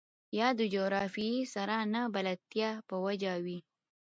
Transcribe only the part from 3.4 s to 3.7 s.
وي.